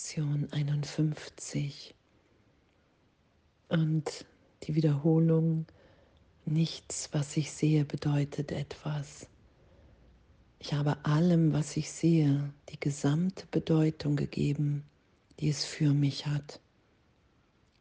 Lektion 0.00 0.48
51 0.50 1.94
und 3.68 4.24
die 4.62 4.74
Wiederholung, 4.74 5.66
nichts, 6.46 7.10
was 7.12 7.36
ich 7.36 7.52
sehe, 7.52 7.84
bedeutet 7.84 8.50
etwas. 8.50 9.28
Ich 10.58 10.72
habe 10.72 11.04
allem, 11.04 11.52
was 11.52 11.76
ich 11.76 11.90
sehe, 11.90 12.50
die 12.70 12.80
gesamte 12.80 13.44
Bedeutung 13.50 14.16
gegeben, 14.16 14.84
die 15.38 15.50
es 15.50 15.66
für 15.66 15.92
mich 15.92 16.24
hat. 16.26 16.60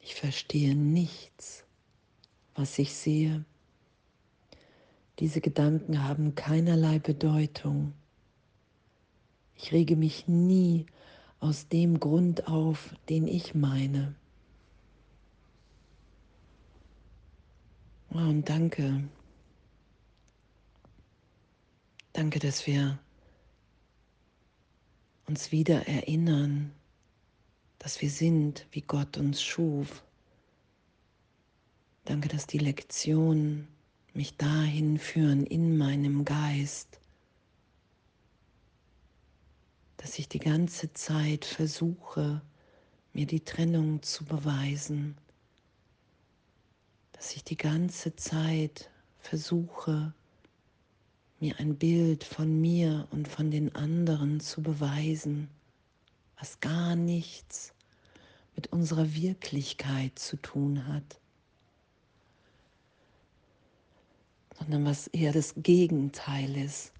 Ich 0.00 0.14
verstehe 0.14 0.74
nichts, 0.74 1.64
was 2.54 2.78
ich 2.78 2.94
sehe. 2.94 3.44
Diese 5.18 5.42
Gedanken 5.42 6.02
haben 6.02 6.34
keinerlei 6.34 6.98
Bedeutung. 6.98 7.92
Ich 9.54 9.70
rege 9.70 9.96
mich 9.96 10.26
nie 10.26 10.86
aus 11.40 11.68
dem 11.68 12.00
Grund 12.00 12.48
auf, 12.48 12.94
den 13.08 13.26
ich 13.28 13.54
meine. 13.54 14.14
Und 18.10 18.48
danke. 18.48 19.04
Danke, 22.12 22.38
dass 22.38 22.66
wir 22.66 22.98
uns 25.26 25.52
wieder 25.52 25.86
erinnern, 25.86 26.72
dass 27.78 28.00
wir 28.00 28.10
sind, 28.10 28.66
wie 28.70 28.80
Gott 28.80 29.18
uns 29.18 29.42
schuf. 29.42 30.02
Danke, 32.04 32.28
dass 32.28 32.46
die 32.46 32.58
Lektionen 32.58 33.68
mich 34.14 34.36
dahin 34.36 34.98
führen 34.98 35.44
in 35.44 35.76
meinem 35.76 36.24
Geist, 36.24 37.00
dass 39.96 40.18
ich 40.18 40.28
die 40.28 40.38
ganze 40.38 40.92
Zeit 40.92 41.44
versuche, 41.44 42.42
mir 43.12 43.26
die 43.26 43.44
Trennung 43.44 44.02
zu 44.02 44.24
beweisen, 44.24 45.16
dass 47.12 47.34
ich 47.34 47.44
die 47.44 47.56
ganze 47.56 48.14
Zeit 48.14 48.90
versuche, 49.18 50.12
mir 51.40 51.58
ein 51.58 51.76
Bild 51.76 52.24
von 52.24 52.60
mir 52.60 53.08
und 53.10 53.28
von 53.28 53.50
den 53.50 53.74
anderen 53.74 54.40
zu 54.40 54.62
beweisen, 54.62 55.48
was 56.38 56.60
gar 56.60 56.94
nichts 56.94 57.72
mit 58.54 58.72
unserer 58.72 59.14
Wirklichkeit 59.14 60.18
zu 60.18 60.36
tun 60.36 60.86
hat, 60.86 61.20
sondern 64.58 64.84
was 64.84 65.08
eher 65.08 65.32
das 65.32 65.54
Gegenteil 65.56 66.56
ist. 66.56 66.92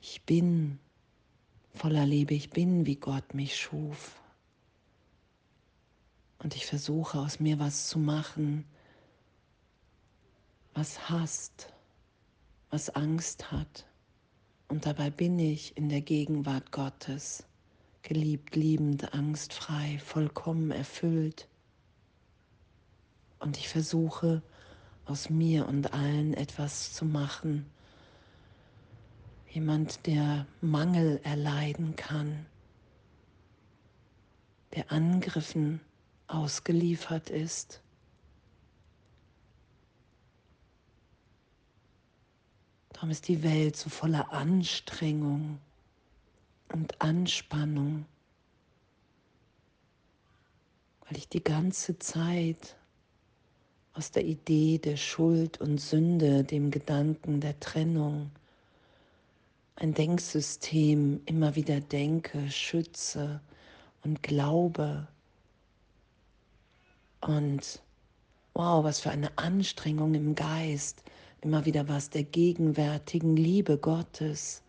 Ich 0.00 0.22
bin 0.22 0.78
voller 1.74 2.06
Liebe, 2.06 2.34
ich 2.34 2.50
bin, 2.50 2.86
wie 2.86 2.96
Gott 2.96 3.34
mich 3.34 3.56
schuf. 3.56 4.20
Und 6.38 6.54
ich 6.54 6.66
versuche 6.66 7.18
aus 7.18 7.40
mir 7.40 7.58
was 7.58 7.88
zu 7.88 7.98
machen, 7.98 8.64
was 10.74 11.08
hasst, 11.08 11.72
was 12.70 12.90
Angst 12.90 13.50
hat. 13.50 13.86
Und 14.68 14.86
dabei 14.86 15.10
bin 15.10 15.38
ich 15.38 15.76
in 15.76 15.88
der 15.88 16.02
Gegenwart 16.02 16.70
Gottes, 16.70 17.44
geliebt, 18.02 18.54
liebend, 18.54 19.12
angstfrei, 19.14 19.98
vollkommen 19.98 20.70
erfüllt. 20.70 21.48
Und 23.40 23.56
ich 23.56 23.68
versuche 23.68 24.42
aus 25.06 25.30
mir 25.30 25.66
und 25.66 25.92
allen 25.92 26.34
etwas 26.34 26.92
zu 26.92 27.04
machen, 27.04 27.66
jemand, 29.50 30.06
der 30.06 30.46
Mangel 30.60 31.20
erleiden 31.24 31.96
kann, 31.96 32.46
der 34.74 34.92
Angriffen 34.92 35.80
ausgeliefert 36.26 37.30
ist. 37.30 37.80
Darum 42.92 43.10
ist 43.10 43.28
die 43.28 43.42
Welt 43.42 43.76
so 43.76 43.90
voller 43.90 44.32
Anstrengung 44.32 45.58
und 46.72 47.00
Anspannung, 47.00 48.04
weil 51.06 51.16
ich 51.16 51.28
die 51.28 51.42
ganze 51.42 51.98
Zeit 51.98 52.76
aus 53.94 54.10
der 54.10 54.24
Idee 54.24 54.78
der 54.78 54.96
Schuld 54.96 55.60
und 55.60 55.78
Sünde, 55.78 56.44
dem 56.44 56.70
Gedanken 56.70 57.40
der 57.40 57.58
Trennung, 57.58 58.30
ein 59.80 59.94
Denksystem 59.94 61.20
immer 61.26 61.54
wieder 61.54 61.80
denke, 61.80 62.50
schütze 62.50 63.40
und 64.02 64.22
glaube. 64.24 65.06
Und 67.20 67.80
wow, 68.54 68.82
was 68.82 69.00
für 69.00 69.10
eine 69.10 69.38
Anstrengung 69.38 70.14
im 70.14 70.34
Geist, 70.34 71.04
immer 71.42 71.64
wieder 71.64 71.86
was 71.88 72.10
der 72.10 72.24
gegenwärtigen 72.24 73.36
Liebe 73.36 73.78
Gottes. 73.78 74.62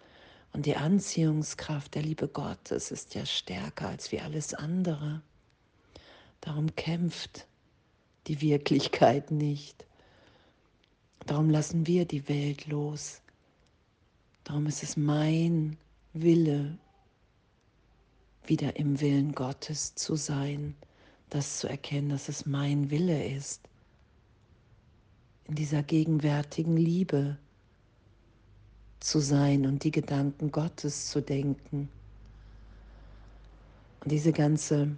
Und 0.53 0.67
die 0.67 0.75
Anziehungskraft 0.75 1.95
der 1.95 2.03
Liebe 2.03 2.27
Gottes 2.27 2.91
ist 2.91 3.15
ja 3.15 3.25
stärker 3.25 3.89
als 3.89 4.11
wie 4.11 4.19
alles 4.19 4.53
andere. 4.53 5.21
Darum 6.41 6.75
kämpft 6.75 7.47
die 8.27 8.41
Wirklichkeit 8.41 9.31
nicht. 9.31 9.85
Darum 11.25 11.49
lassen 11.49 11.87
wir 11.87 12.05
die 12.05 12.29
Welt 12.29 12.67
los. 12.67 13.21
Darum 14.49 14.65
ist 14.65 14.81
es 14.81 14.97
mein 14.97 15.77
Wille, 16.13 16.75
wieder 18.47 18.77
im 18.77 18.99
Willen 18.99 19.33
Gottes 19.33 19.93
zu 19.93 20.15
sein, 20.15 20.73
das 21.29 21.59
zu 21.59 21.67
erkennen, 21.67 22.09
dass 22.09 22.29
es 22.29 22.47
mein 22.47 22.89
Wille 22.89 23.27
ist, 23.27 23.61
in 25.45 25.53
dieser 25.53 25.83
gegenwärtigen 25.83 26.77
Liebe 26.77 27.38
zu 28.99 29.19
sein 29.19 29.67
und 29.67 29.83
die 29.83 29.91
Gedanken 29.91 30.51
Gottes 30.51 31.11
zu 31.11 31.21
denken. 31.21 31.88
Und 33.99 34.11
diese 34.11 34.31
ganze 34.31 34.95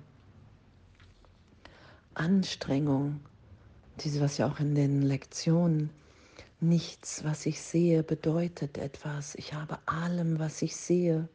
Anstrengung, 2.13 3.19
diese, 3.99 4.21
was 4.21 4.37
ja 4.37 4.49
auch 4.49 4.61
in 4.61 4.75
den 4.75 5.01
Lektionen 5.01 5.89
Nichts, 6.63 7.23
was 7.23 7.47
ich 7.47 7.59
sehe, 7.59 8.03
bedeutet 8.03 8.77
etwas. 8.77 9.33
Ich 9.33 9.55
habe 9.55 9.79
allem, 9.87 10.37
was 10.37 10.61
ich 10.61 10.75
sehe, 10.75 11.27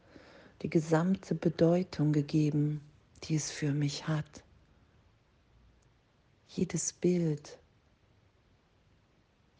die 0.62 0.70
gesamte 0.70 1.34
Bedeutung 1.34 2.12
gegeben, 2.12 2.80
die 3.24 3.34
es 3.34 3.50
für 3.50 3.72
mich 3.72 4.06
hat. 4.06 4.44
Jedes 6.46 6.92
Bild, 6.92 7.58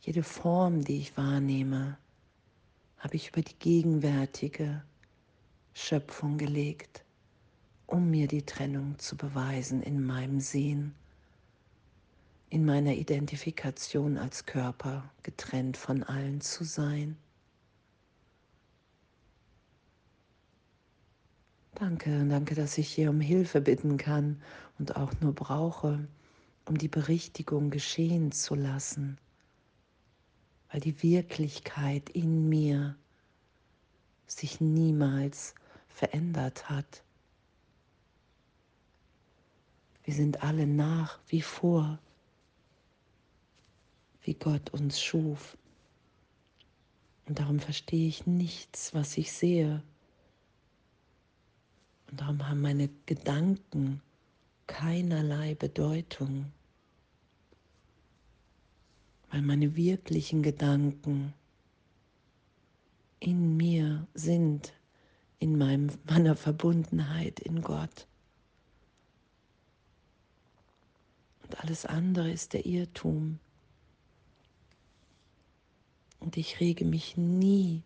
jede 0.03 0.23
Form, 0.23 0.85
die 0.85 0.99
ich 0.99 1.17
wahrnehme, 1.17 1.99
habe 2.99 3.17
ich 3.17 3.31
über 3.31 3.43
die 3.43 3.59
gegenwärtige 3.59 4.85
Schöpfung 5.75 6.39
gelegt, 6.39 7.05
um 7.89 8.09
mir 8.09 8.29
die 8.29 8.47
Trennung 8.47 8.97
zu 9.01 9.17
beweisen 9.17 9.83
in 9.83 10.01
meinem 10.01 10.39
Sehen 10.39 10.95
in 12.49 12.65
meiner 12.65 12.95
Identifikation 12.95 14.19
als 14.19 14.47
Körper 14.47 15.11
getrennt 15.23 15.77
von 15.77 16.03
allen 16.03 16.41
zu 16.41 16.65
sein. 16.65 17.17
Danke, 21.75 22.25
danke, 22.27 22.55
dass 22.55 22.79
ich 22.79 22.89
hier 22.89 23.11
um 23.11 23.21
Hilfe 23.21 23.61
bitten 23.61 23.99
kann 23.99 24.41
und 24.79 24.97
auch 24.97 25.13
nur 25.21 25.35
brauche, 25.35 26.09
um 26.65 26.79
die 26.79 26.89
Berichtigung 26.89 27.71
geschehen 27.71 28.33
zu 28.33 28.55
lassen, 28.55 29.19
weil 30.71 30.81
die 30.81 31.03
Wirklichkeit 31.03 32.09
in 32.11 32.49
mir 32.49 32.97
sich 34.27 34.61
niemals 34.61 35.55
verändert 35.89 36.71
hat. 36.71 37.03
Wir 40.05 40.15
sind 40.15 40.43
alle 40.43 40.67
nach 40.67 41.19
wie 41.29 41.43
vor 41.43 41.99
wie 44.27 44.35
Gott 44.35 44.71
uns 44.71 45.01
schuf. 45.01 45.57
Und 47.27 47.39
darum 47.39 47.61
verstehe 47.61 48.09
ich 48.09 48.27
nichts, 48.27 48.95
was 48.95 49.17
ich 49.17 49.33
sehe. 49.33 49.83
Und 52.11 52.21
darum 52.21 52.49
haben 52.49 52.61
meine 52.61 52.89
Gedanken 53.07 54.01
keinerlei 54.67 55.55
Bedeutung, 55.55 56.53
weil 59.31 59.43
meine 59.43 59.77
wirklichen 59.77 60.43
Gedanken 60.43 61.35
in 63.21 63.57
mir 63.57 64.07
sind, 64.15 64.73
in 65.39 65.59
meinem, 65.59 65.91
meiner 66.05 66.37
Verbundenheit 66.37 67.41
in 67.41 67.63
Gott. 67.63 68.07
Und 71.43 71.61
alles 71.61 71.87
andere 71.87 72.31
ist 72.31 72.53
der 72.53 72.67
Irrtum. 72.67 73.39
Und 76.27 76.37
ich 76.37 76.59
rege 76.59 76.85
mich 76.85 77.17
nie 77.17 77.85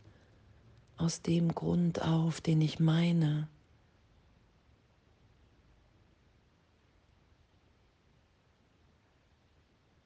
aus 0.97 1.21
dem 1.21 1.55
Grund 1.55 2.01
auf, 2.01 2.41
den 2.41 2.63
ich 2.63 2.81
meine. 2.81 3.49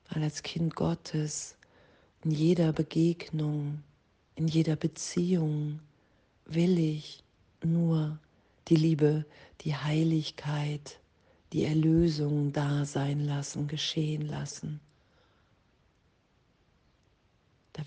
Weil 0.09 0.25
als 0.25 0.43
Kind 0.43 0.75
Gottes 0.75 1.57
in 2.25 2.33
jeder 2.33 2.73
Begegnung, 2.73 3.85
in 4.35 4.49
jeder 4.49 4.75
Beziehung 4.75 5.79
will 6.45 6.77
ich 6.77 7.23
nur 7.63 8.19
die 8.67 8.75
Liebe, 8.75 9.25
die 9.61 9.77
Heiligkeit, 9.77 10.99
die 11.53 11.63
Erlösung 11.63 12.53
da 12.53 12.85
sein 12.85 13.21
lassen, 13.21 13.69
geschehen 13.69 14.27
lassen. 14.27 14.81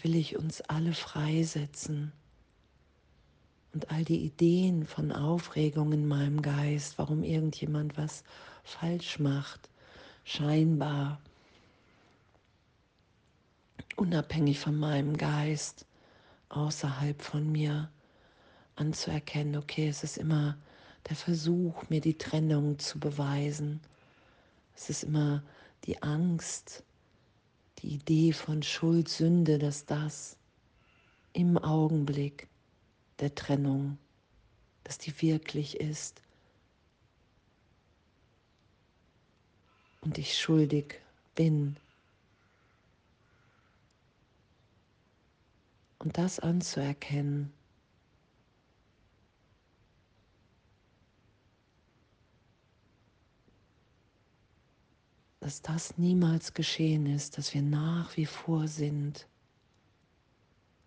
Will 0.01 0.15
ich 0.15 0.37
uns 0.37 0.61
alle 0.61 0.93
freisetzen 0.93 2.11
und 3.73 3.91
all 3.91 4.03
die 4.03 4.23
Ideen 4.25 4.85
von 4.85 5.11
Aufregung 5.11 5.91
in 5.91 6.07
meinem 6.07 6.41
Geist, 6.41 6.97
warum 6.97 7.23
irgendjemand 7.23 7.97
was 7.97 8.23
falsch 8.63 9.19
macht, 9.19 9.69
scheinbar 10.23 11.19
unabhängig 13.95 14.59
von 14.59 14.77
meinem 14.77 15.17
Geist, 15.17 15.85
außerhalb 16.49 17.21
von 17.21 17.51
mir, 17.51 17.89
anzuerkennen, 18.75 19.55
okay, 19.55 19.87
es 19.87 20.03
ist 20.03 20.17
immer 20.17 20.57
der 21.09 21.15
Versuch, 21.15 21.89
mir 21.89 22.01
die 22.01 22.17
Trennung 22.17 22.79
zu 22.79 22.99
beweisen. 22.99 23.81
Es 24.75 24.89
ist 24.89 25.03
immer 25.03 25.43
die 25.85 26.01
Angst, 26.03 26.83
die 27.79 27.95
Idee 27.95 28.33
von 28.33 28.63
Schuld, 28.63 29.09
Sünde, 29.09 29.59
dass 29.59 29.85
das 29.85 30.37
im 31.33 31.57
Augenblick 31.57 32.47
der 33.19 33.35
Trennung, 33.35 33.97
dass 34.83 34.97
die 34.97 35.21
wirklich 35.21 35.79
ist 35.79 36.21
und 40.01 40.17
ich 40.17 40.37
schuldig 40.39 41.01
bin. 41.35 41.77
Und 45.99 46.17
das 46.17 46.39
anzuerkennen, 46.39 47.51
dass 55.47 55.61
das 55.61 55.97
niemals 55.97 56.53
geschehen 56.53 57.05
ist, 57.05 57.37
dass 57.37 57.53
wir 57.53 57.61
nach 57.61 58.17
wie 58.17 58.25
vor 58.25 58.67
sind 58.67 59.27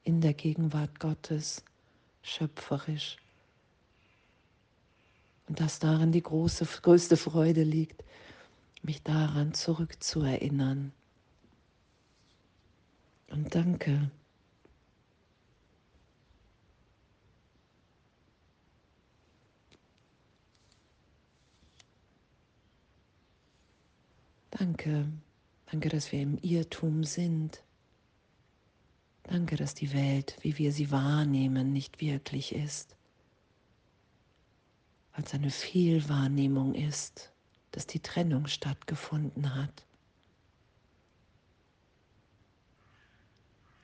in 0.05 0.21
der 0.21 0.35
Gegenwart 0.35 1.01
Gottes, 1.01 1.65
schöpferisch. 2.21 3.17
Und 5.49 5.61
dass 5.61 5.79
darin 5.79 6.12
die 6.12 6.23
große, 6.23 6.67
größte 6.83 7.17
Freude 7.17 7.62
liegt, 7.62 8.05
mich 8.83 9.03
daran 9.03 9.55
zurückzuerinnern. 9.55 10.93
Und 13.31 13.55
danke. 13.55 14.11
Danke, 24.61 25.07
danke, 25.71 25.89
dass 25.89 26.12
wir 26.12 26.21
im 26.21 26.37
Irrtum 26.43 27.03
sind. 27.03 27.62
Danke, 29.23 29.57
dass 29.57 29.75
die 29.75 29.95
Welt, 29.95 30.37
wie 30.43 30.59
wir 30.59 30.71
sie 30.71 30.91
wahrnehmen, 30.91 31.73
nicht 31.73 32.03
wirklich 32.03 32.55
ist, 32.55 32.95
es 35.15 35.33
eine 35.33 35.49
Fehlwahrnehmung 35.49 36.75
ist, 36.75 37.33
dass 37.71 37.87
die 37.87 38.01
Trennung 38.01 38.49
stattgefunden 38.49 39.55
hat. 39.55 39.87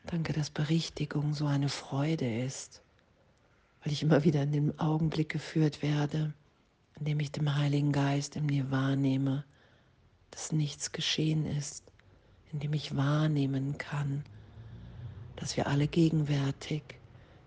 Danke, 0.04 0.34
dass 0.34 0.50
Berichtigung 0.50 1.32
so 1.32 1.46
eine 1.46 1.70
Freude 1.70 2.42
ist, 2.42 2.82
weil 3.82 3.94
ich 3.94 4.02
immer 4.02 4.24
wieder 4.24 4.42
in 4.42 4.52
den 4.52 4.78
Augenblick 4.78 5.30
geführt 5.30 5.80
werde, 5.80 6.34
in 6.98 7.06
dem 7.06 7.20
ich 7.20 7.32
dem 7.32 7.54
Heiligen 7.54 7.92
Geist 7.92 8.36
in 8.36 8.44
mir 8.44 8.70
wahrnehme, 8.70 9.46
dass 10.36 10.52
nichts 10.52 10.92
geschehen 10.92 11.46
ist, 11.46 11.82
in 12.52 12.60
dem 12.60 12.74
ich 12.74 12.94
wahrnehmen 12.94 13.78
kann, 13.78 14.22
dass 15.36 15.56
wir 15.56 15.66
alle 15.66 15.88
gegenwärtig 15.88 16.82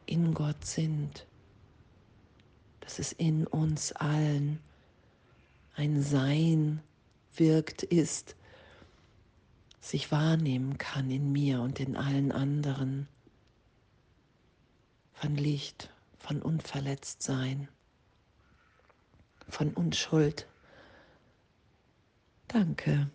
in 0.07 0.33
Gott 0.33 0.65
sind, 0.65 1.27
dass 2.79 2.97
es 2.97 3.11
in 3.11 3.45
uns 3.45 3.91
allen 3.91 4.59
ein 5.75 6.01
Sein 6.01 6.81
wirkt, 7.35 7.83
ist, 7.83 8.35
sich 9.79 10.11
wahrnehmen 10.11 10.79
kann 10.79 11.11
in 11.11 11.31
mir 11.31 11.61
und 11.61 11.79
in 11.79 11.95
allen 11.95 12.31
anderen, 12.31 13.07
von 15.13 15.35
Licht, 15.35 15.93
von 16.17 16.41
Unverletztsein, 16.41 17.67
von 19.47 19.75
Unschuld. 19.75 20.47
Danke. 22.49 23.07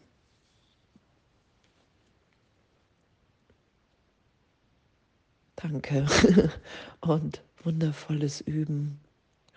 Danke 5.56 6.06
und 7.00 7.42
wundervolles 7.64 8.40
Üben 8.40 9.00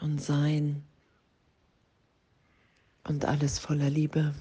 und 0.01 0.19
Sein 0.19 0.83
und 3.03 3.25
alles 3.25 3.59
voller 3.59 3.89
Liebe. 3.89 4.33